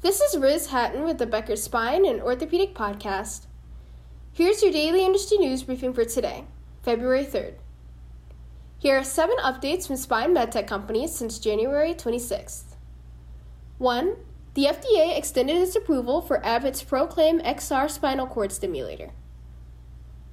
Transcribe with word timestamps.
This 0.00 0.20
is 0.20 0.38
Riz 0.38 0.68
Hatton 0.68 1.02
with 1.02 1.18
the 1.18 1.26
Becker 1.26 1.56
Spine 1.56 2.06
and 2.06 2.22
Orthopedic 2.22 2.72
Podcast. 2.72 3.46
Here's 4.32 4.62
your 4.62 4.70
daily 4.70 5.04
industry 5.04 5.38
news 5.38 5.64
briefing 5.64 5.92
for 5.92 6.04
today, 6.04 6.44
February 6.84 7.24
3rd. 7.24 7.54
Here 8.78 8.96
are 8.96 9.02
seven 9.02 9.34
updates 9.38 9.88
from 9.88 9.96
spine 9.96 10.32
medtech 10.32 10.68
companies 10.68 11.16
since 11.16 11.40
January 11.40 11.94
26th. 11.94 12.76
1. 13.78 14.14
The 14.54 14.66
FDA 14.66 15.18
extended 15.18 15.56
its 15.56 15.74
approval 15.74 16.22
for 16.22 16.46
Abbott's 16.46 16.84
Proclaim 16.84 17.40
XR 17.40 17.90
spinal 17.90 18.28
cord 18.28 18.52
stimulator. 18.52 19.10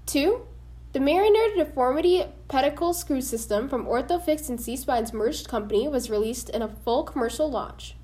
2. 0.05 0.45
The 0.93 0.99
Mariner 0.99 1.55
Deformity 1.57 2.25
Pedicle 2.49 2.93
Screw 2.93 3.19
System 3.19 3.67
from 3.67 3.87
Orthofix 3.87 4.47
and 4.47 4.59
SeaSpine's 4.59 5.11
merged 5.11 5.47
company 5.47 5.87
was 5.87 6.11
released 6.11 6.51
in 6.51 6.61
a 6.61 6.67
full 6.67 7.03
commercial 7.03 7.49
launch. 7.49 7.95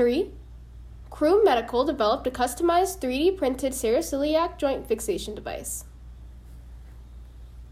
3. 0.00 0.30
Croom 1.10 1.44
Medical 1.44 1.84
developed 1.84 2.26
a 2.26 2.30
customized 2.30 3.00
3D 3.00 3.36
printed 3.36 3.72
sacroiliac 3.72 4.56
joint 4.56 4.88
fixation 4.88 5.34
device. 5.34 5.84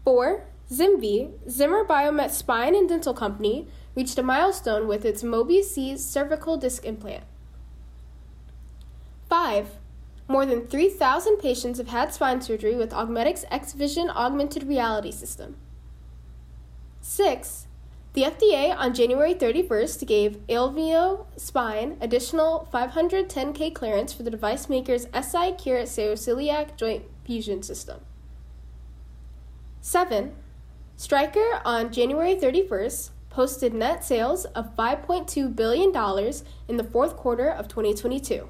4. 0.03 0.45
ZimVie, 0.71 1.31
Zimmer 1.49 1.83
Biomet 1.83 2.29
Spine 2.29 2.75
and 2.75 2.87
Dental 2.87 3.15
Company, 3.15 3.67
reached 3.95 4.19
a 4.19 4.21
milestone 4.21 4.87
with 4.87 5.05
its 5.05 5.23
Mobi 5.23 5.63
C 5.63 5.97
cervical 5.97 6.55
disc 6.55 6.85
implant. 6.85 7.23
5. 9.27 9.71
More 10.27 10.45
than 10.45 10.67
3,000 10.67 11.37
patients 11.37 11.79
have 11.79 11.87
had 11.87 12.13
spine 12.13 12.41
surgery 12.41 12.75
with 12.75 12.91
Augmedics 12.91 13.43
X 13.49 13.73
Vision 13.73 14.11
augmented 14.11 14.67
reality 14.67 15.11
system. 15.11 15.55
6. 17.01 17.65
The 18.13 18.23
FDA 18.23 18.75
on 18.75 18.95
January 18.95 19.35
31st 19.35 20.07
gave 20.07 20.47
Alveo 20.47 21.27
Spine 21.37 21.95
additional 22.01 22.67
510K 22.73 23.73
clearance 23.75 24.13
for 24.13 24.23
the 24.23 24.31
device 24.31 24.67
maker's 24.67 25.05
SI 25.13 25.51
Curate 25.59 25.87
Sacroiliac 25.87 26.75
Joint 26.75 27.03
Fusion 27.23 27.61
System. 27.61 27.99
7. 29.81 30.35
Stryker 30.97 31.61
on 31.63 31.91
January 31.91 32.35
31st 32.35 33.11
posted 33.29 33.75
net 33.75 34.03
sales 34.03 34.45
of 34.45 34.75
$5.2 34.75 35.55
billion 35.55 35.93
in 36.67 36.77
the 36.77 36.83
fourth 36.83 37.15
quarter 37.15 37.47
of 37.49 37.67
2022. 37.67 38.49